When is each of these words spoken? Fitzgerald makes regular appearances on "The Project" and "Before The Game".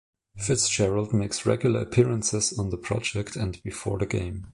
Fitzgerald 0.35 1.13
makes 1.13 1.45
regular 1.45 1.81
appearances 1.81 2.57
on 2.57 2.71
"The 2.71 2.77
Project" 2.77 3.35
and 3.35 3.61
"Before 3.61 3.99
The 3.99 4.07
Game". 4.07 4.47